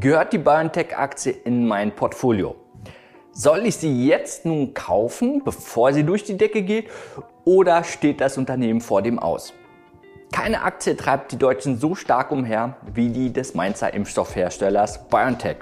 Gehört 0.00 0.32
die 0.32 0.38
BioNTech-Aktie 0.38 1.32
in 1.44 1.68
mein 1.68 1.94
Portfolio? 1.94 2.56
Soll 3.32 3.66
ich 3.66 3.76
sie 3.76 4.06
jetzt 4.06 4.46
nun 4.46 4.72
kaufen, 4.72 5.42
bevor 5.44 5.92
sie 5.92 6.02
durch 6.02 6.24
die 6.24 6.38
Decke 6.38 6.62
geht, 6.62 6.88
oder 7.44 7.84
steht 7.84 8.22
das 8.22 8.38
Unternehmen 8.38 8.80
vor 8.80 9.02
dem 9.02 9.18
Aus? 9.18 9.52
Keine 10.32 10.62
Aktie 10.62 10.96
treibt 10.96 11.32
die 11.32 11.36
Deutschen 11.36 11.76
so 11.76 11.94
stark 11.94 12.32
umher 12.32 12.78
wie 12.94 13.10
die 13.10 13.34
des 13.34 13.52
Mainzer 13.52 13.92
Impfstoffherstellers 13.92 15.08
BioNTech. 15.08 15.58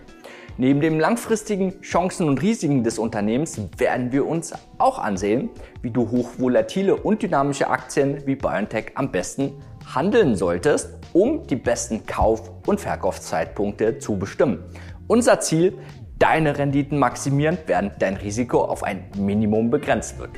Neben 0.58 0.80
den 0.80 1.00
langfristigen 1.00 1.80
Chancen 1.80 2.28
und 2.28 2.40
Risiken 2.40 2.84
des 2.84 3.00
Unternehmens 3.00 3.60
werden 3.78 4.12
wir 4.12 4.28
uns 4.28 4.52
auch 4.78 5.00
ansehen, 5.00 5.50
wie 5.82 5.90
du 5.90 6.08
hochvolatile 6.08 6.94
und 6.94 7.20
dynamische 7.20 7.68
Aktien 7.68 8.24
wie 8.26 8.36
BioNTech 8.36 8.92
am 8.94 9.10
besten 9.10 9.60
handeln 9.86 10.36
solltest, 10.36 10.90
um 11.12 11.46
die 11.46 11.56
besten 11.56 12.06
Kauf- 12.06 12.50
und 12.66 12.80
Verkaufszeitpunkte 12.80 13.98
zu 13.98 14.18
bestimmen. 14.18 14.62
Unser 15.06 15.40
Ziel, 15.40 15.78
deine 16.18 16.58
Renditen 16.58 16.98
maximieren, 16.98 17.58
während 17.66 18.00
dein 18.00 18.16
Risiko 18.16 18.62
auf 18.62 18.82
ein 18.82 19.04
Minimum 19.16 19.70
begrenzt 19.70 20.18
wird. 20.18 20.30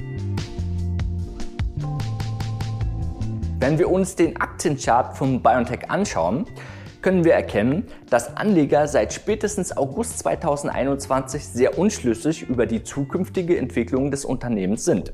Wenn 3.59 3.79
wir 3.79 3.91
uns 3.91 4.17
den 4.17 4.41
Aktienchart 4.41 5.17
von 5.17 5.43
BioNTech 5.43 5.91
anschauen, 5.91 6.47
können 7.03 7.25
wir 7.25 7.35
erkennen, 7.35 7.85
dass 8.09 8.37
Anleger 8.37 8.87
seit 8.87 9.13
spätestens 9.13 9.77
August 9.77 10.21
2021 10.21 11.47
sehr 11.47 11.79
unschlüssig 11.79 12.43
über 12.49 12.67
die 12.67 12.85
zukünftige 12.85 13.59
Entwicklung 13.59 14.11
des 14.11 14.25
Unternehmens 14.25 14.85
sind. 14.85 15.13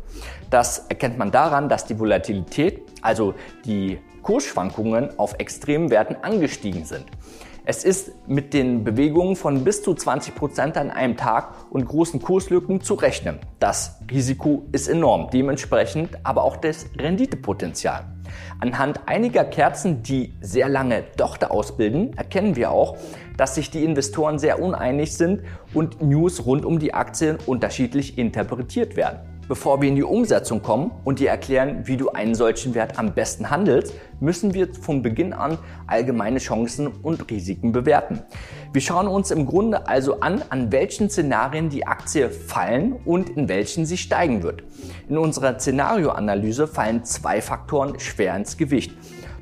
Das 0.51 0.87
erkennt 0.91 1.19
man 1.19 1.31
daran, 1.31 1.69
dass 1.69 1.87
die 1.87 1.99
Volatilität, 1.99 2.83
also 3.01 3.35
die 3.65 3.99
Kursschwankungen 4.29 5.19
auf 5.19 5.37
extremen 5.39 5.89
Werten 5.89 6.17
angestiegen 6.21 6.85
sind. 6.85 7.07
Es 7.65 7.83
ist 7.83 8.13
mit 8.29 8.53
den 8.53 8.85
Bewegungen 8.85 9.37
von 9.37 9.65
bis 9.65 9.83
zu 9.83 9.95
20 9.95 10.35
Prozent 10.35 10.77
an 10.77 10.91
einem 10.91 11.17
Tag 11.17 11.55
und 11.71 11.87
großen 11.87 12.21
Kurslücken 12.21 12.83
zu 12.83 12.93
rechnen. 12.93 13.39
Das 13.59 13.97
Risiko 14.11 14.67
ist 14.71 14.87
enorm, 14.87 15.31
dementsprechend 15.33 16.11
aber 16.25 16.45
auch 16.45 16.59
das 16.59 16.91
Renditepotenzial. 16.99 18.05
Anhand 18.61 19.01
einiger 19.07 19.47
Kerzen, 19.47 20.03
die 20.03 20.35
sehr 20.43 20.69
lange 20.69 21.05
Dochter 21.17 21.51
ausbilden, 21.51 22.15
erkennen 22.19 22.55
wir 22.55 22.71
auch, 22.71 22.99
dass 23.39 23.55
sich 23.55 23.71
die 23.71 23.83
Investoren 23.83 24.39
sehr 24.39 24.61
uneinig 24.61 25.17
sind 25.17 25.41
und 25.73 26.03
News 26.03 26.45
rund 26.45 26.67
um 26.67 26.79
die 26.79 26.93
Aktien 26.93 27.39
unterschiedlich 27.47 28.19
interpretiert 28.19 28.95
werden. 28.95 29.38
Bevor 29.49 29.81
wir 29.81 29.89
in 29.89 29.97
die 29.97 30.03
Umsetzung 30.03 30.61
kommen 30.61 30.91
und 31.05 31.21
dir 31.21 31.31
erklären, 31.31 31.87
wie 31.87 31.97
du 31.97 32.11
einen 32.11 32.35
solchen 32.35 32.75
Wert 32.75 32.99
am 32.99 33.15
besten 33.15 33.49
handelst, 33.49 33.95
müssen 34.21 34.53
wir 34.53 34.75
von 34.75 35.01
Beginn 35.01 35.33
an 35.33 35.57
allgemeine 35.87 36.39
Chancen 36.39 36.87
und 36.89 37.31
Risiken 37.31 37.73
bewerten. 37.73 38.21
Wir 38.75 38.83
schauen 38.83 39.09
uns 39.09 39.31
im 39.31 39.47
Grunde 39.47 39.89
also 39.89 40.21
an, 40.21 40.43
an 40.51 40.71
welchen 40.71 41.09
Szenarien 41.09 41.71
die 41.71 41.87
Aktie 41.87 42.29
fallen 42.29 42.97
und 43.07 43.31
in 43.31 43.49
welchen 43.49 43.87
sie 43.87 43.97
steigen 43.97 44.43
wird. 44.43 44.65
In 45.09 45.17
unserer 45.17 45.59
Szenarioanalyse 45.59 46.67
fallen 46.67 47.05
zwei 47.05 47.41
Faktoren 47.41 47.99
schwer 47.99 48.37
ins 48.37 48.59
Gewicht. 48.59 48.93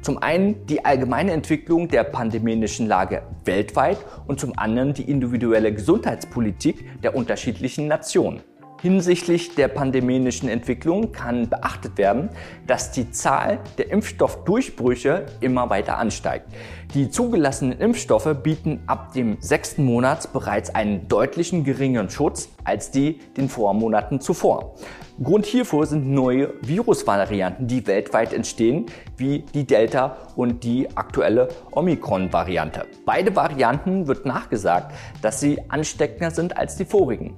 Zum 0.02 0.22
einen 0.22 0.66
die 0.66 0.84
allgemeine 0.84 1.32
Entwicklung 1.32 1.88
der 1.88 2.04
pandemischen 2.04 2.86
Lage 2.86 3.22
weltweit 3.44 3.98
und 4.28 4.38
zum 4.38 4.56
anderen 4.56 4.94
die 4.94 5.10
individuelle 5.10 5.72
Gesundheitspolitik 5.74 7.02
der 7.02 7.16
unterschiedlichen 7.16 7.88
Nationen. 7.88 8.40
Hinsichtlich 8.82 9.54
der 9.54 9.68
pandemischen 9.68 10.48
Entwicklung 10.48 11.10
kann 11.10 11.48
beachtet 11.48 11.96
werden, 11.96 12.28
dass 12.66 12.92
die 12.92 13.10
Zahl 13.10 13.58
der 13.78 13.90
Impfstoffdurchbrüche 13.90 15.26
immer 15.40 15.70
weiter 15.70 15.98
ansteigt. 15.98 16.46
Die 16.92 17.08
zugelassenen 17.10 17.78
Impfstoffe 17.78 18.36
bieten 18.42 18.82
ab 18.86 19.14
dem 19.14 19.38
sechsten 19.40 19.84
Monat 19.84 20.32
bereits 20.32 20.74
einen 20.74 21.08
deutlichen 21.08 21.64
geringeren 21.64 22.10
Schutz 22.10 22.50
als 22.64 22.90
die 22.90 23.18
den 23.36 23.48
Vormonaten 23.48 24.20
zuvor. 24.20 24.74
Grund 25.22 25.46
hierfür 25.46 25.86
sind 25.86 26.10
neue 26.10 26.52
Virusvarianten, 26.60 27.66
die 27.66 27.86
weltweit 27.86 28.34
entstehen, 28.34 28.84
wie 29.16 29.38
die 29.54 29.66
Delta 29.66 30.18
und 30.36 30.62
die 30.62 30.94
aktuelle 30.94 31.48
Omikron-Variante. 31.70 32.84
Beide 33.06 33.34
Varianten 33.34 34.08
wird 34.08 34.26
nachgesagt, 34.26 34.92
dass 35.22 35.40
sie 35.40 35.58
ansteckender 35.70 36.30
sind 36.30 36.58
als 36.58 36.76
die 36.76 36.84
vorigen. 36.84 37.34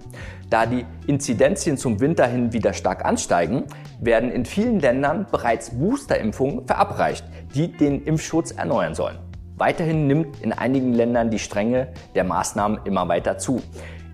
Da 0.51 0.67
die 0.67 0.87
Inzidenzien 1.07 1.77
zum 1.77 2.01
Winter 2.01 2.27
hin 2.27 2.53
wieder 2.53 2.73
stark 2.73 3.05
ansteigen, 3.05 3.67
werden 4.01 4.33
in 4.33 4.45
vielen 4.45 4.81
Ländern 4.81 5.27
bereits 5.31 5.71
Boosterimpfungen 5.71 6.67
verabreicht, 6.67 7.25
die 7.55 7.71
den 7.71 8.03
Impfschutz 8.03 8.51
erneuern 8.51 8.97
sollen. 8.97 9.19
Weiterhin 9.57 10.09
nimmt 10.09 10.41
in 10.41 10.53
einigen 10.53 10.95
Ländern 10.95 11.31
die 11.31 11.39
Strenge 11.39 11.93
der 12.17 12.25
Maßnahmen 12.25 12.81
immer 12.87 13.07
weiter 13.07 13.39
zu. 13.39 13.63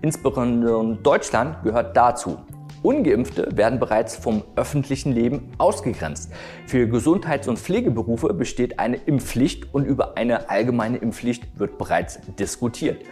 Insbesondere 0.03 0.97
Deutschland 1.01 1.63
gehört 1.63 1.97
dazu. 1.97 2.37
Ungeimpfte 2.85 3.57
werden 3.57 3.79
bereits 3.79 4.15
vom 4.15 4.43
öffentlichen 4.55 5.11
Leben 5.11 5.51
ausgegrenzt. 5.57 6.31
Für 6.67 6.87
Gesundheits- 6.87 7.47
und 7.47 7.57
Pflegeberufe 7.57 8.31
besteht 8.35 8.77
eine 8.77 8.97
Impfpflicht 8.97 9.73
und 9.73 9.85
über 9.85 10.17
eine 10.17 10.51
allgemeine 10.51 10.97
Impfpflicht 10.97 11.59
wird 11.59 11.79
bereits 11.79 12.19
diskutiert. 12.37 13.03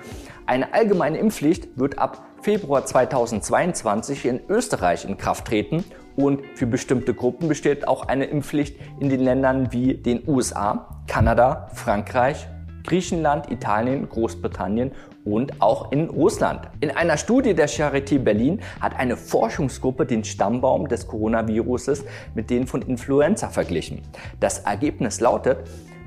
Eine 0.45 0.75
allgemeine 0.75 1.17
Impfpflicht 1.17 1.79
wird 1.79 1.97
ab 1.97 2.23
Februar 2.43 2.85
2022 2.85 4.25
in 4.25 4.41
Österreich 4.47 5.05
in 5.05 5.17
Kraft 5.17 5.47
treten 5.47 5.83
und 6.15 6.41
für 6.53 6.67
bestimmte 6.67 7.15
Gruppen 7.15 7.47
besteht 7.47 7.87
auch 7.87 8.07
eine 8.07 8.25
Impfpflicht 8.25 8.77
in 8.99 9.09
den 9.09 9.21
Ländern 9.21 9.71
wie 9.71 9.95
den 9.95 10.21
USA, 10.27 11.01
Kanada, 11.07 11.69
Frankreich, 11.73 12.47
Griechenland, 12.83 13.49
Italien, 13.49 14.07
Großbritannien 14.07 14.91
und 15.25 15.61
auch 15.61 15.91
in 15.91 16.09
Russland. 16.09 16.67
In 16.79 16.91
einer 16.91 17.17
Studie 17.17 17.53
der 17.53 17.69
Charité 17.69 18.19
Berlin 18.19 18.61
hat 18.79 18.95
eine 18.95 19.17
Forschungsgruppe 19.17 20.05
den 20.05 20.23
Stammbaum 20.23 20.87
des 20.87 21.07
Coronaviruses 21.07 22.03
mit 22.35 22.49
dem 22.49 22.67
von 22.67 22.81
Influenza 22.81 23.49
verglichen. 23.49 24.01
Das 24.39 24.59
Ergebnis 24.59 25.19
lautet, 25.19 25.57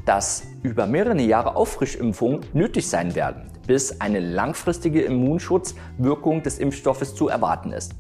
dass 0.05 0.45
über 0.63 0.87
mehrere 0.87 1.21
Jahre 1.21 1.57
Auffrischimpfungen 1.57 2.41
nötig 2.53 2.89
sein 2.89 3.15
werden, 3.15 3.51
bis 3.67 4.01
eine 4.01 4.21
langfristige 4.21 5.03
Immunschutzwirkung 5.03 6.43
des 6.43 6.59
Impfstoffes 6.59 7.15
zu 7.15 7.29
erwarten 7.29 7.73
ist. 7.73 7.95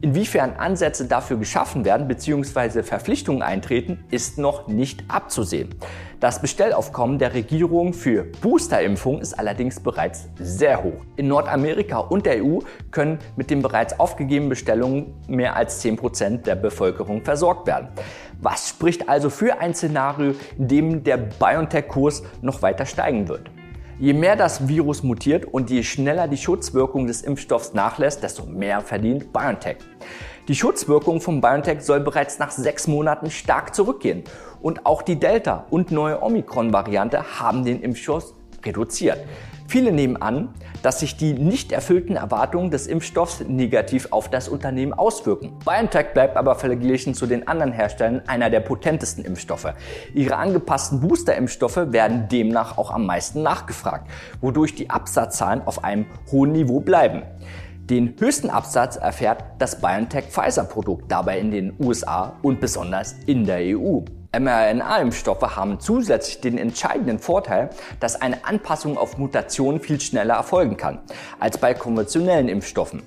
Inwiefern 0.00 0.52
Ansätze 0.56 1.06
dafür 1.06 1.38
geschaffen 1.38 1.84
werden 1.84 2.06
bzw. 2.06 2.84
Verpflichtungen 2.84 3.42
eintreten, 3.42 4.04
ist 4.12 4.38
noch 4.38 4.68
nicht 4.68 5.02
abzusehen. 5.08 5.74
Das 6.20 6.40
Bestellaufkommen 6.40 7.18
der 7.18 7.34
Regierung 7.34 7.92
für 7.92 8.22
Boosterimpfungen 8.40 9.20
ist 9.20 9.36
allerdings 9.36 9.80
bereits 9.80 10.28
sehr 10.38 10.84
hoch. 10.84 11.04
In 11.16 11.26
Nordamerika 11.26 11.98
und 11.98 12.26
der 12.26 12.44
EU 12.44 12.60
können 12.92 13.18
mit 13.34 13.50
den 13.50 13.60
bereits 13.60 13.98
aufgegebenen 13.98 14.48
Bestellungen 14.48 15.14
mehr 15.26 15.56
als 15.56 15.84
10% 15.84 16.42
der 16.42 16.54
Bevölkerung 16.54 17.24
versorgt 17.24 17.66
werden. 17.66 17.88
Was 18.40 18.68
spricht 18.68 19.08
also 19.08 19.30
für 19.30 19.60
ein 19.60 19.74
Szenario, 19.74 20.34
in 20.56 20.68
dem 20.68 21.02
der 21.02 21.16
BioNTech-Kurs 21.16 22.22
noch 22.40 22.62
weiter 22.62 22.86
steigen 22.86 23.26
wird? 23.26 23.50
Je 24.00 24.12
mehr 24.12 24.36
das 24.36 24.68
Virus 24.68 25.02
mutiert 25.02 25.44
und 25.44 25.70
je 25.70 25.82
schneller 25.82 26.28
die 26.28 26.36
Schutzwirkung 26.36 27.08
des 27.08 27.22
Impfstoffs 27.22 27.74
nachlässt, 27.74 28.22
desto 28.22 28.44
mehr 28.44 28.80
verdient 28.80 29.32
BioNTech. 29.32 29.78
Die 30.46 30.54
Schutzwirkung 30.54 31.20
von 31.20 31.40
BioNTech 31.40 31.80
soll 31.80 31.98
bereits 31.98 32.38
nach 32.38 32.52
sechs 32.52 32.86
Monaten 32.86 33.28
stark 33.28 33.74
zurückgehen. 33.74 34.22
Und 34.62 34.86
auch 34.86 35.02
die 35.02 35.16
Delta- 35.16 35.66
und 35.70 35.90
neue 35.90 36.22
Omikron-Variante 36.22 37.40
haben 37.40 37.64
den 37.64 37.82
Impfschutz 37.82 38.34
reduziert. 38.64 39.18
Viele 39.68 39.92
nehmen 39.92 40.16
an, 40.16 40.48
dass 40.80 41.00
sich 41.00 41.18
die 41.18 41.34
nicht 41.34 41.72
erfüllten 41.72 42.16
Erwartungen 42.16 42.70
des 42.70 42.86
Impfstoffs 42.86 43.40
negativ 43.46 44.08
auf 44.12 44.30
das 44.30 44.48
Unternehmen 44.48 44.94
auswirken. 44.94 45.58
BioNTech 45.62 46.14
bleibt 46.14 46.38
aber 46.38 46.54
verglichen 46.54 47.12
zu 47.12 47.26
den 47.26 47.46
anderen 47.46 47.72
Herstellern 47.72 48.22
einer 48.26 48.48
der 48.48 48.60
potentesten 48.60 49.26
Impfstoffe. 49.26 49.74
Ihre 50.14 50.36
angepassten 50.36 51.00
Booster-Impfstoffe 51.00 51.92
werden 51.92 52.28
demnach 52.28 52.78
auch 52.78 52.90
am 52.90 53.04
meisten 53.04 53.42
nachgefragt, 53.42 54.10
wodurch 54.40 54.74
die 54.74 54.88
Absatzzahlen 54.88 55.60
auf 55.66 55.84
einem 55.84 56.06
hohen 56.32 56.52
Niveau 56.52 56.80
bleiben. 56.80 57.24
Den 57.90 58.14
höchsten 58.18 58.48
Absatz 58.48 58.96
erfährt 58.96 59.44
das 59.58 59.82
BioNTech-Pfizer-Produkt 59.82 61.12
dabei 61.12 61.40
in 61.40 61.50
den 61.50 61.74
USA 61.78 62.32
und 62.40 62.58
besonders 62.58 63.16
in 63.26 63.44
der 63.44 63.76
EU 63.76 64.00
mRNA-Impfstoffe 64.32 65.56
haben 65.56 65.80
zusätzlich 65.80 66.40
den 66.40 66.58
entscheidenden 66.58 67.18
Vorteil, 67.18 67.70
dass 67.98 68.20
eine 68.20 68.44
Anpassung 68.44 68.98
auf 68.98 69.16
Mutationen 69.16 69.80
viel 69.80 70.00
schneller 70.00 70.34
erfolgen 70.34 70.76
kann 70.76 71.00
als 71.40 71.58
bei 71.58 71.72
konventionellen 71.72 72.48
Impfstoffen. 72.48 73.02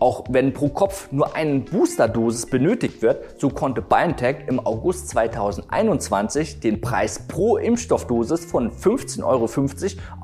Auch 0.00 0.24
wenn 0.28 0.52
pro 0.52 0.68
Kopf 0.68 1.12
nur 1.12 1.36
eine 1.36 1.60
Boosterdosis 1.60 2.46
benötigt 2.46 3.00
wird, 3.00 3.40
so 3.40 3.48
konnte 3.48 3.80
BioNTech 3.80 4.48
im 4.48 4.58
August 4.58 5.08
2021 5.10 6.60
den 6.60 6.80
Preis 6.80 7.20
pro 7.28 7.56
Impfstoffdosis 7.56 8.44
von 8.44 8.70
15,50 8.70 9.24
Euro 9.24 9.44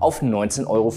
auf 0.00 0.22
19,50 0.22 0.66
Euro 0.66 0.92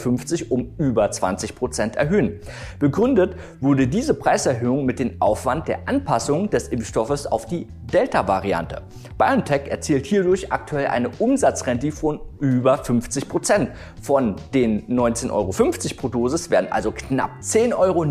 um 0.50 0.74
über 0.80 1.10
20 1.12 1.56
Prozent 1.56 1.96
erhöhen. 1.96 2.40
Begründet 2.80 3.36
wurde 3.62 3.88
diese 3.88 4.16
Preiserhöhung 4.16 4.86
mit 4.86 5.00
dem 5.00 5.22
Aufwand 5.22 5.68
der 5.68 5.88
Anpassung 5.88 6.50
des 6.50 6.68
Impfstoffes 6.68 7.28
auf 7.28 7.46
die 7.46 7.68
Delta-Variante. 7.94 8.81
BioNTech 9.18 9.68
erzielt 9.68 10.08
hierdurch 10.08 10.52
aktuell 10.52 10.88
eine 10.88 11.10
Umsatzrendite 11.20 11.96
von 11.96 12.20
über 12.40 12.78
50 12.78 13.30
Prozent. 13.30 13.70
Von 14.02 14.36
den 14.54 14.88
19,50 14.88 15.31
Euro 15.31 15.52
pro 15.98 16.08
Dosis 16.10 16.50
werden 16.50 16.72
also 16.72 16.92
knapp 16.92 17.31
10 17.42 17.74
Euro 17.74 18.04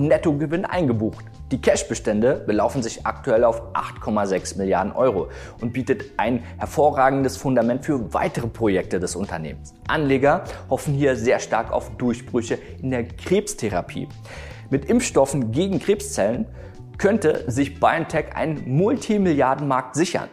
Nettogewinn 0.53 0.65
eingebucht. 0.65 1.25
Die 1.51 1.61
Cash-Bestände 1.61 2.43
belaufen 2.47 2.83
sich 2.83 3.07
aktuell 3.07 3.45
auf 3.45 3.75
8,6 3.75 4.59
Milliarden 4.59 4.93
Euro 4.93 5.29
und 5.61 5.73
bietet 5.73 6.05
ein 6.19 6.43
hervorragendes 6.59 7.37
Fundament 7.37 7.85
für 7.85 8.15
weitere 8.15 8.47
Projekte 8.47 9.01
des 9.01 9.17
Unternehmens. 9.17 9.75
Anleger 9.89 10.45
hoffen 10.71 10.95
hier 10.95 11.17
sehr 11.17 11.41
stark 11.41 11.73
auf 11.73 11.91
Durchbrüche 11.97 12.59
in 12.83 12.91
der 12.91 13.05
Krebstherapie. 13.05 14.09
Mit 14.71 14.87
Impfstoffen 14.87 15.53
gegen 15.53 15.79
Krebszellen 15.79 16.47
könnte 16.97 17.51
sich 17.51 17.81
BioNTech 17.81 18.35
einen 18.35 18.77
Multimilliardenmarkt 18.77 19.95
sichern. 19.95 20.29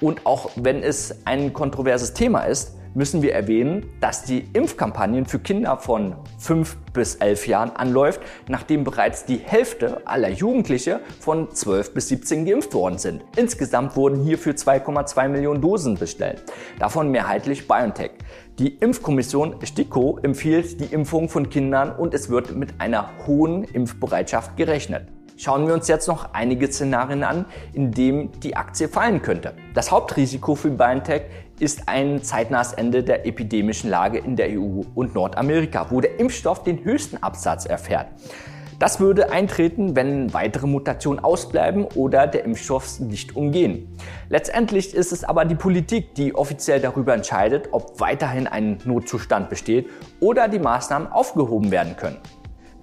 Und 0.00 0.26
auch 0.26 0.50
wenn 0.56 0.82
es 0.82 1.26
ein 1.26 1.52
kontroverses 1.52 2.14
Thema 2.14 2.44
ist, 2.44 2.76
müssen 2.94 3.22
wir 3.22 3.34
erwähnen, 3.34 3.86
dass 4.00 4.24
die 4.24 4.44
Impfkampagnen 4.52 5.26
für 5.26 5.38
Kinder 5.38 5.76
von 5.78 6.16
5 6.38 6.76
bis 6.92 7.16
11 7.16 7.46
Jahren 7.46 7.70
anläuft, 7.70 8.20
nachdem 8.48 8.84
bereits 8.84 9.24
die 9.24 9.38
Hälfte 9.38 10.06
aller 10.06 10.30
Jugendliche 10.30 11.00
von 11.20 11.50
12 11.50 11.94
bis 11.94 12.08
17 12.08 12.44
geimpft 12.44 12.74
worden 12.74 12.98
sind. 12.98 13.24
Insgesamt 13.36 13.96
wurden 13.96 14.22
hierfür 14.22 14.54
2,2 14.54 15.28
Millionen 15.28 15.60
Dosen 15.60 15.96
bestellt, 15.96 16.42
davon 16.78 17.10
mehrheitlich 17.10 17.68
BioNTech. 17.68 18.12
Die 18.58 18.74
Impfkommission 18.76 19.56
STIKO 19.64 20.18
empfiehlt 20.22 20.80
die 20.80 20.92
Impfung 20.92 21.28
von 21.28 21.48
Kindern 21.48 21.94
und 21.96 22.12
es 22.12 22.28
wird 22.28 22.54
mit 22.54 22.74
einer 22.78 23.10
hohen 23.26 23.64
Impfbereitschaft 23.64 24.56
gerechnet. 24.56 25.08
Schauen 25.42 25.66
wir 25.66 25.72
uns 25.72 25.88
jetzt 25.88 26.06
noch 26.06 26.34
einige 26.34 26.70
Szenarien 26.70 27.24
an, 27.24 27.46
in 27.72 27.92
denen 27.92 28.30
die 28.40 28.56
Aktie 28.56 28.88
fallen 28.88 29.22
könnte. 29.22 29.54
Das 29.72 29.90
Hauptrisiko 29.90 30.54
für 30.54 30.68
BioNTech 30.68 31.22
ist 31.58 31.88
ein 31.88 32.22
zeitnahes 32.22 32.74
Ende 32.74 33.02
der 33.02 33.26
epidemischen 33.26 33.88
Lage 33.88 34.18
in 34.18 34.36
der 34.36 34.50
EU 34.50 34.82
und 34.94 35.14
Nordamerika, 35.14 35.86
wo 35.88 36.02
der 36.02 36.20
Impfstoff 36.20 36.62
den 36.62 36.84
höchsten 36.84 37.22
Absatz 37.22 37.64
erfährt. 37.64 38.08
Das 38.78 39.00
würde 39.00 39.32
eintreten, 39.32 39.96
wenn 39.96 40.34
weitere 40.34 40.66
Mutationen 40.66 41.24
ausbleiben 41.24 41.86
oder 41.86 42.26
der 42.26 42.44
Impfstoff 42.44 43.00
nicht 43.00 43.34
umgehen. 43.34 43.96
Letztendlich 44.28 44.94
ist 44.94 45.10
es 45.10 45.24
aber 45.24 45.46
die 45.46 45.54
Politik, 45.54 46.14
die 46.16 46.34
offiziell 46.34 46.80
darüber 46.80 47.14
entscheidet, 47.14 47.70
ob 47.72 47.98
weiterhin 47.98 48.46
ein 48.46 48.76
Notzustand 48.84 49.48
besteht 49.48 49.88
oder 50.20 50.48
die 50.48 50.58
Maßnahmen 50.58 51.10
aufgehoben 51.10 51.70
werden 51.70 51.96
können. 51.96 52.18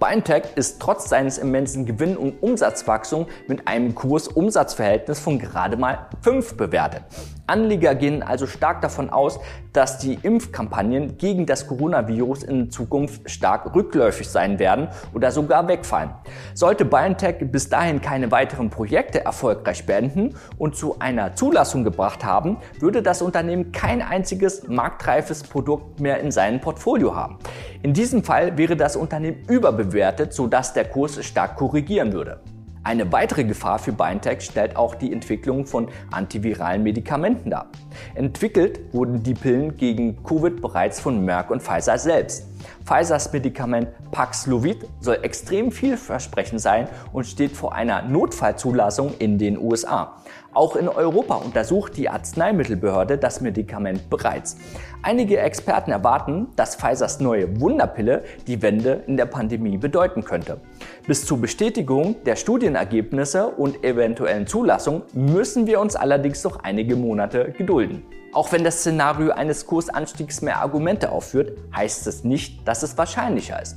BioNTech 0.00 0.44
ist 0.54 0.80
trotz 0.80 1.08
seines 1.08 1.38
immensen 1.38 1.84
Gewinn- 1.84 2.16
und 2.16 2.40
Umsatzwachstums 2.40 3.26
mit 3.48 3.66
einem 3.66 3.96
Kurs-Umsatzverhältnis 3.96 5.18
von 5.18 5.40
gerade 5.40 5.76
mal 5.76 6.08
5 6.22 6.56
bewertet. 6.56 7.02
Anleger 7.48 7.94
gehen 7.94 8.22
also 8.22 8.46
stark 8.46 8.80
davon 8.80 9.10
aus, 9.10 9.40
dass 9.72 9.98
die 9.98 10.14
Impfkampagnen 10.14 11.18
gegen 11.18 11.46
das 11.46 11.66
Coronavirus 11.66 12.42
in 12.42 12.70
Zukunft 12.70 13.30
stark 13.30 13.74
rückläufig 13.74 14.28
sein 14.28 14.58
werden 14.58 14.88
oder 15.14 15.30
sogar 15.30 15.68
wegfallen. 15.68 16.10
Sollte 16.54 16.84
BioNTech 16.84 17.50
bis 17.50 17.68
dahin 17.68 18.00
keine 18.00 18.30
weiteren 18.30 18.70
Projekte 18.70 19.24
erfolgreich 19.24 19.86
beenden 19.86 20.34
und 20.58 20.76
zu 20.76 20.98
einer 20.98 21.34
Zulassung 21.34 21.84
gebracht 21.84 22.24
haben, 22.24 22.58
würde 22.80 23.02
das 23.02 23.22
Unternehmen 23.22 23.72
kein 23.72 24.02
einziges 24.02 24.66
marktreifes 24.68 25.42
Produkt 25.42 26.00
mehr 26.00 26.20
in 26.20 26.30
seinem 26.30 26.60
Portfolio 26.60 27.14
haben. 27.14 27.38
In 27.82 27.92
diesem 27.92 28.24
Fall 28.24 28.58
wäre 28.58 28.76
das 28.76 28.96
Unternehmen 28.96 29.44
überbewertet, 29.48 30.32
sodass 30.32 30.72
der 30.72 30.84
Kurs 30.84 31.24
stark 31.24 31.56
korrigieren 31.56 32.12
würde. 32.12 32.40
Eine 32.84 33.12
weitere 33.12 33.44
Gefahr 33.44 33.78
für 33.78 33.92
BioNTech 33.92 34.40
stellt 34.40 34.76
auch 34.76 34.94
die 34.94 35.12
Entwicklung 35.12 35.66
von 35.66 35.88
antiviralen 36.10 36.82
Medikamenten 36.82 37.50
dar. 37.50 37.66
Entwickelt 38.14 38.80
wurden 38.92 39.22
die 39.22 39.34
Pillen 39.34 39.76
gegen 39.76 40.22
Covid 40.22 40.60
bereits 40.60 41.00
von 41.00 41.24
Merck 41.24 41.50
und 41.50 41.62
Pfizer 41.62 41.98
selbst. 41.98 42.46
Pfizers 42.84 43.32
Medikament 43.32 43.88
Paxlovid 44.10 44.88
soll 45.00 45.18
extrem 45.22 45.70
vielversprechend 45.70 46.60
sein 46.60 46.88
und 47.12 47.26
steht 47.26 47.52
vor 47.52 47.74
einer 47.74 48.02
Notfallzulassung 48.02 49.14
in 49.18 49.38
den 49.38 49.58
USA. 49.58 50.16
Auch 50.58 50.74
in 50.74 50.88
Europa 50.88 51.36
untersucht 51.36 51.96
die 51.96 52.08
Arzneimittelbehörde 52.08 53.16
das 53.16 53.40
Medikament 53.40 54.10
bereits. 54.10 54.56
Einige 55.04 55.38
Experten 55.38 55.92
erwarten, 55.92 56.48
dass 56.56 56.74
Pfizers 56.74 57.20
neue 57.20 57.60
Wunderpille 57.60 58.24
die 58.48 58.60
Wende 58.60 59.04
in 59.06 59.16
der 59.16 59.26
Pandemie 59.26 59.76
bedeuten 59.76 60.24
könnte. 60.24 60.60
Bis 61.06 61.24
zur 61.24 61.40
Bestätigung 61.40 62.16
der 62.24 62.34
Studienergebnisse 62.34 63.46
und 63.46 63.84
eventuellen 63.84 64.48
Zulassung 64.48 65.02
müssen 65.12 65.68
wir 65.68 65.78
uns 65.78 65.94
allerdings 65.94 66.42
noch 66.42 66.58
einige 66.64 66.96
Monate 66.96 67.54
gedulden. 67.56 68.02
Auch 68.32 68.52
wenn 68.52 68.62
das 68.62 68.80
Szenario 68.80 69.30
eines 69.30 69.64
Kursanstiegs 69.66 70.42
mehr 70.42 70.60
Argumente 70.60 71.10
aufführt, 71.10 71.58
heißt 71.74 72.06
es 72.06 72.24
nicht, 72.24 72.66
dass 72.68 72.82
es 72.82 72.98
wahrscheinlicher 72.98 73.60
ist. 73.60 73.76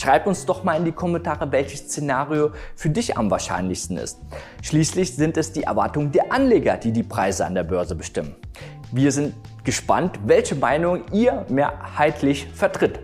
Schreib 0.00 0.26
uns 0.26 0.46
doch 0.46 0.64
mal 0.64 0.76
in 0.76 0.86
die 0.86 0.92
Kommentare, 0.92 1.52
welches 1.52 1.80
Szenario 1.80 2.52
für 2.74 2.88
dich 2.88 3.18
am 3.18 3.30
wahrscheinlichsten 3.30 3.98
ist. 3.98 4.18
Schließlich 4.62 5.16
sind 5.16 5.36
es 5.36 5.52
die 5.52 5.64
Erwartungen 5.64 6.12
der 6.12 6.32
Anleger, 6.32 6.78
die 6.78 6.92
die 6.92 7.02
Preise 7.02 7.44
an 7.44 7.54
der 7.54 7.64
Börse 7.64 7.94
bestimmen. 7.94 8.34
Wir 8.90 9.12
sind 9.12 9.34
gespannt, 9.64 10.18
welche 10.24 10.54
Meinung 10.54 11.02
ihr 11.12 11.44
mehrheitlich 11.50 12.48
vertritt. 12.54 13.00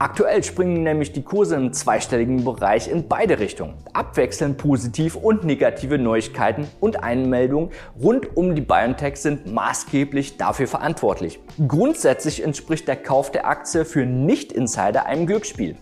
Aktuell 0.00 0.42
springen 0.42 0.82
nämlich 0.82 1.12
die 1.12 1.22
Kurse 1.22 1.54
im 1.54 1.72
zweistelligen 1.72 2.44
Bereich 2.44 2.88
in 2.88 3.06
beide 3.06 3.38
Richtungen. 3.38 3.74
Abwechselnd 3.92 4.58
positiv 4.58 5.14
und 5.14 5.44
negative 5.44 5.98
Neuigkeiten 5.98 6.66
und 6.80 7.04
Einmeldungen 7.04 7.70
rund 8.02 8.36
um 8.36 8.56
die 8.56 8.60
BioNTech 8.60 9.16
sind 9.16 9.52
maßgeblich 9.52 10.36
dafür 10.36 10.66
verantwortlich. 10.66 11.38
Grundsätzlich 11.68 12.42
entspricht 12.42 12.88
der 12.88 12.96
Kauf 12.96 13.30
der 13.30 13.46
Aktie 13.46 13.84
für 13.84 14.04
Nicht-Insider 14.04 15.06
einem 15.06 15.26
Glücksspiel. 15.26 15.76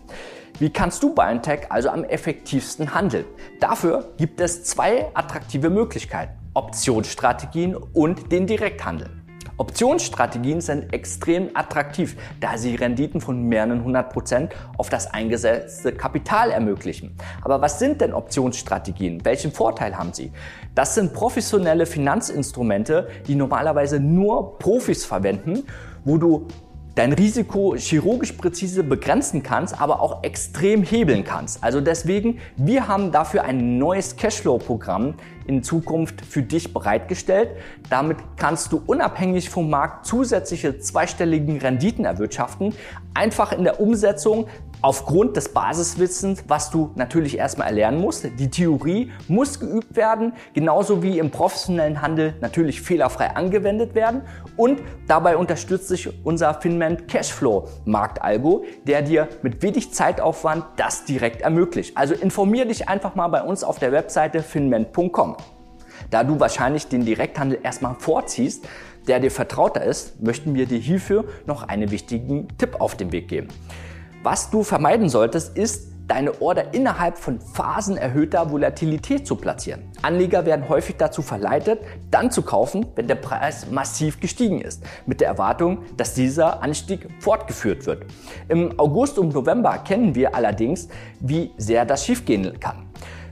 Wie 0.59 0.69
kannst 0.69 1.01
du 1.01 1.15
BioNTech 1.15 1.71
also 1.71 1.89
am 1.89 2.03
effektivsten 2.03 2.93
handeln? 2.93 3.25
Dafür 3.59 4.13
gibt 4.17 4.39
es 4.39 4.63
zwei 4.63 5.07
attraktive 5.15 5.71
Möglichkeiten. 5.71 6.33
Optionsstrategien 6.53 7.75
und 7.75 8.31
den 8.31 8.45
Direkthandel. 8.45 9.22
Optionsstrategien 9.57 10.61
sind 10.61 10.93
extrem 10.93 11.49
attraktiv, 11.53 12.15
da 12.39 12.57
sie 12.57 12.75
Renditen 12.75 13.21
von 13.21 13.43
mehreren 13.43 13.83
hundert 13.83 14.11
Prozent 14.11 14.53
auf 14.77 14.89
das 14.89 15.13
eingesetzte 15.13 15.91
Kapital 15.91 16.49
ermöglichen. 16.49 17.15
Aber 17.41 17.61
was 17.61 17.77
sind 17.77 18.01
denn 18.01 18.13
Optionsstrategien? 18.13 19.23
Welchen 19.23 19.51
Vorteil 19.51 19.97
haben 19.97 20.13
sie? 20.13 20.31
Das 20.73 20.95
sind 20.95 21.13
professionelle 21.13 21.85
Finanzinstrumente, 21.85 23.07
die 23.27 23.35
normalerweise 23.35 23.99
nur 23.99 24.57
Profis 24.57 25.05
verwenden, 25.05 25.63
wo 26.03 26.17
du 26.17 26.47
dein 26.95 27.13
Risiko 27.13 27.75
chirurgisch 27.75 28.33
präzise 28.33 28.83
begrenzen 28.83 29.41
kannst, 29.41 29.81
aber 29.81 30.01
auch 30.01 30.23
extrem 30.23 30.83
hebeln 30.83 31.23
kannst. 31.23 31.63
Also 31.63 31.81
deswegen, 31.81 32.39
wir 32.55 32.87
haben 32.87 33.11
dafür 33.11 33.43
ein 33.43 33.79
neues 33.79 34.15
Cashflow-Programm 34.15 35.15
in 35.47 35.63
Zukunft 35.63 36.25
für 36.25 36.41
dich 36.41 36.73
bereitgestellt. 36.73 37.49
Damit 37.89 38.17
kannst 38.37 38.71
du 38.71 38.81
unabhängig 38.85 39.49
vom 39.49 39.69
Markt 39.69 40.05
zusätzliche 40.05 40.79
zweistelligen 40.79 41.59
Renditen 41.59 42.05
erwirtschaften. 42.05 42.73
Einfach 43.13 43.51
in 43.51 43.63
der 43.63 43.79
Umsetzung 43.79 44.47
aufgrund 44.83 45.37
des 45.37 45.49
Basiswissens, 45.49 46.43
was 46.47 46.69
du 46.69 46.91
natürlich 46.95 47.37
erstmal 47.37 47.67
erlernen 47.67 48.01
musst. 48.01 48.25
Die 48.37 48.49
Theorie 48.49 49.11
muss 49.29 49.59
geübt 49.59 49.95
werden, 49.95 50.33
genauso 50.53 51.01
wie 51.01 51.19
im 51.19 51.31
professionellen 51.31 52.01
Handel 52.01 52.33
natürlich 52.41 52.81
fehlerfrei 52.81 53.33
angewendet 53.35 53.95
werden. 53.95 54.21
Und 54.57 54.81
dabei 55.07 55.37
unterstützt 55.37 55.87
sich 55.87 56.09
unser 56.25 56.53
Finment 56.55 57.07
Cashflow 57.07 57.69
Marktalgo, 57.85 58.65
der 58.83 59.01
dir 59.01 59.29
mit 59.41 59.61
wenig 59.63 59.93
Zeitaufwand 59.93 60.65
das 60.75 61.05
direkt 61.05 61.41
ermöglicht. 61.41 61.97
Also 61.97 62.13
informier 62.13 62.65
dich 62.65 62.89
einfach 62.89 63.15
mal 63.15 63.29
bei 63.29 63.41
uns 63.41 63.63
auf 63.63 63.79
der 63.79 63.93
Webseite 63.93 64.43
finment.com. 64.43 65.32
Da 66.09 66.23
du 66.23 66.39
wahrscheinlich 66.39 66.87
den 66.87 67.05
Direkthandel 67.05 67.59
erstmal 67.63 67.95
vorziehst, 67.95 68.67
der 69.07 69.19
dir 69.19 69.31
vertrauter 69.31 69.83
ist, 69.83 70.21
möchten 70.21 70.55
wir 70.55 70.65
dir 70.65 70.79
hierfür 70.79 71.25
noch 71.45 71.63
einen 71.63 71.91
wichtigen 71.91 72.47
Tipp 72.57 72.79
auf 72.79 72.95
den 72.95 73.11
Weg 73.11 73.27
geben. 73.27 73.49
Was 74.23 74.49
du 74.49 74.63
vermeiden 74.63 75.09
solltest, 75.09 75.57
ist, 75.57 75.93
deine 76.07 76.41
Order 76.41 76.73
innerhalb 76.73 77.17
von 77.17 77.39
Phasen 77.39 77.97
erhöhter 77.97 78.51
Volatilität 78.51 79.25
zu 79.25 79.35
platzieren. 79.35 79.83
Anleger 80.01 80.45
werden 80.45 80.67
häufig 80.67 80.97
dazu 80.97 81.21
verleitet, 81.21 81.79
dann 82.11 82.29
zu 82.29 82.41
kaufen, 82.41 82.85
wenn 82.95 83.07
der 83.07 83.15
Preis 83.15 83.69
massiv 83.71 84.19
gestiegen 84.19 84.61
ist, 84.61 84.83
mit 85.05 85.21
der 85.21 85.27
Erwartung, 85.27 85.79
dass 85.97 86.13
dieser 86.13 86.61
Anstieg 86.61 87.07
fortgeführt 87.19 87.85
wird. 87.85 88.05
Im 88.49 88.77
August 88.79 89.17
und 89.17 89.33
November 89.33 89.77
kennen 89.79 90.13
wir 90.15 90.35
allerdings, 90.35 90.89
wie 91.19 91.51
sehr 91.57 91.85
das 91.85 92.05
schiefgehen 92.05 92.59
kann. 92.59 92.82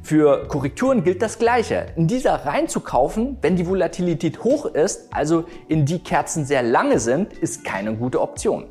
Für 0.04 0.48
Korrekturen 0.48 1.04
gilt 1.04 1.22
das 1.22 1.38
Gleiche. 1.38 1.86
In 1.96 2.08
dieser 2.08 2.46
reinzukaufen, 2.46 3.38
wenn 3.42 3.56
die 3.56 3.68
Volatilität 3.68 4.44
hoch 4.44 4.66
ist, 4.66 5.14
also 5.14 5.46
in 5.68 5.86
die 5.86 6.00
Kerzen 6.00 6.44
sehr 6.44 6.64
lange 6.64 7.00
sind, 7.00 7.34
ist 7.34 7.64
keine 7.64 7.96
gute 7.96 8.20
Option. 8.20 8.66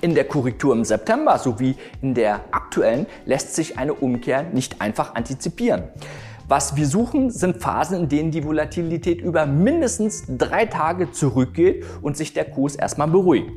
In 0.00 0.14
der 0.14 0.24
Korrektur 0.24 0.74
im 0.74 0.84
September 0.84 1.38
sowie 1.38 1.76
in 2.02 2.14
der 2.14 2.40
aktuellen 2.50 3.06
lässt 3.24 3.54
sich 3.54 3.78
eine 3.78 3.94
Umkehr 3.94 4.42
nicht 4.42 4.80
einfach 4.80 5.14
antizipieren. 5.14 5.84
Was 6.46 6.76
wir 6.76 6.86
suchen, 6.86 7.30
sind 7.30 7.62
Phasen, 7.62 8.00
in 8.00 8.08
denen 8.10 8.30
die 8.30 8.44
Volatilität 8.44 9.22
über 9.22 9.46
mindestens 9.46 10.24
drei 10.28 10.66
Tage 10.66 11.10
zurückgeht 11.10 11.86
und 12.02 12.18
sich 12.18 12.34
der 12.34 12.44
Kurs 12.44 12.76
erstmal 12.76 13.08
beruhigt. 13.08 13.50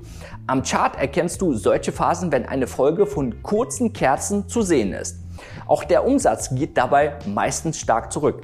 Am 0.45 0.63
Chart 0.63 0.95
erkennst 0.97 1.41
du 1.41 1.53
solche 1.53 1.91
Phasen, 1.91 2.31
wenn 2.31 2.45
eine 2.45 2.67
Folge 2.67 3.05
von 3.05 3.43
kurzen 3.43 3.91
Kerzen 3.91 4.47
zu 4.47 4.61
sehen 4.61 4.93
ist. 4.93 5.26
Auch 5.67 5.83
der 5.83 6.05
Umsatz 6.05 6.53
geht 6.53 6.77
dabei 6.77 7.13
meistens 7.25 7.79
stark 7.79 8.11
zurück. 8.11 8.43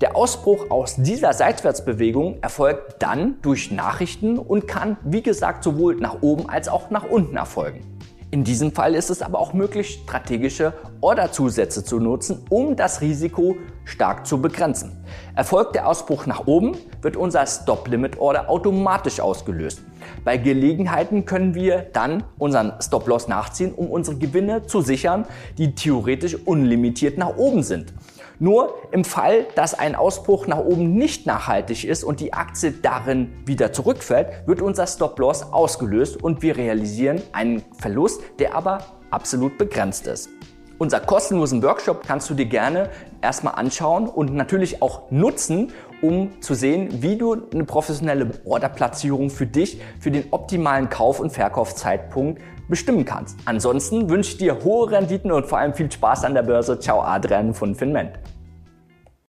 Der 0.00 0.16
Ausbruch 0.16 0.70
aus 0.70 0.96
dieser 0.96 1.32
Seitwärtsbewegung 1.32 2.38
erfolgt 2.42 2.96
dann 3.02 3.36
durch 3.42 3.70
Nachrichten 3.70 4.38
und 4.38 4.66
kann, 4.66 4.96
wie 5.04 5.22
gesagt, 5.22 5.62
sowohl 5.62 5.94
nach 5.96 6.16
oben 6.20 6.48
als 6.48 6.68
auch 6.68 6.90
nach 6.90 7.04
unten 7.04 7.36
erfolgen. 7.36 7.93
In 8.34 8.42
diesem 8.42 8.72
Fall 8.72 8.96
ist 8.96 9.10
es 9.10 9.22
aber 9.22 9.38
auch 9.38 9.52
möglich, 9.52 10.00
strategische 10.02 10.72
Orderzusätze 11.00 11.84
zu 11.84 12.00
nutzen, 12.00 12.44
um 12.50 12.74
das 12.74 13.00
Risiko 13.00 13.54
stark 13.84 14.26
zu 14.26 14.42
begrenzen. 14.42 14.90
Erfolgt 15.36 15.76
der 15.76 15.86
Ausbruch 15.86 16.26
nach 16.26 16.48
oben, 16.48 16.76
wird 17.00 17.16
unser 17.16 17.46
Stop-Limit-Order 17.46 18.50
automatisch 18.50 19.20
ausgelöst. 19.20 19.82
Bei 20.24 20.36
Gelegenheiten 20.36 21.26
können 21.26 21.54
wir 21.54 21.86
dann 21.92 22.24
unseren 22.36 22.72
Stop-Loss 22.82 23.28
nachziehen, 23.28 23.72
um 23.72 23.88
unsere 23.88 24.16
Gewinne 24.16 24.66
zu 24.66 24.80
sichern, 24.80 25.26
die 25.56 25.76
theoretisch 25.76 26.36
unlimitiert 26.44 27.16
nach 27.16 27.36
oben 27.36 27.62
sind. 27.62 27.94
Nur 28.40 28.74
im 28.90 29.04
Fall, 29.04 29.46
dass 29.54 29.74
ein 29.74 29.94
Ausbruch 29.94 30.46
nach 30.46 30.58
oben 30.58 30.94
nicht 30.94 31.24
nachhaltig 31.26 31.84
ist 31.84 32.02
und 32.02 32.18
die 32.18 32.32
Aktie 32.32 32.72
darin 32.72 33.32
wieder 33.46 33.72
zurückfällt, 33.72 34.28
wird 34.46 34.60
unser 34.60 34.86
Stop-Loss 34.86 35.52
ausgelöst 35.52 36.20
und 36.22 36.42
wir 36.42 36.56
realisieren 36.56 37.22
einen 37.32 37.62
Verlust, 37.78 38.22
der 38.40 38.56
aber 38.56 38.78
absolut 39.10 39.56
begrenzt 39.56 40.08
ist. 40.08 40.28
Unser 40.76 40.98
kostenlosen 40.98 41.62
Workshop 41.62 42.04
kannst 42.04 42.28
du 42.28 42.34
dir 42.34 42.46
gerne 42.46 42.90
erstmal 43.22 43.54
anschauen 43.54 44.08
und 44.08 44.34
natürlich 44.34 44.82
auch 44.82 45.08
nutzen, 45.12 45.72
um 46.02 46.42
zu 46.42 46.54
sehen, 46.54 47.02
wie 47.02 47.16
du 47.16 47.36
eine 47.52 47.64
professionelle 47.64 48.32
Orderplatzierung 48.44 49.30
für 49.30 49.46
dich, 49.46 49.80
für 50.00 50.10
den 50.10 50.24
optimalen 50.32 50.90
Kauf- 50.90 51.20
und 51.20 51.30
Verkaufszeitpunkt 51.30 52.42
bestimmen 52.68 53.04
kannst. 53.04 53.38
Ansonsten 53.44 54.08
wünsche 54.08 54.32
ich 54.32 54.36
dir 54.38 54.64
hohe 54.64 54.90
Renditen 54.90 55.32
und 55.32 55.46
vor 55.46 55.58
allem 55.58 55.74
viel 55.74 55.90
Spaß 55.90 56.24
an 56.24 56.34
der 56.34 56.42
Börse. 56.42 56.78
Ciao 56.78 57.02
Adrian 57.02 57.54
von 57.54 57.74
Finment. 57.74 58.12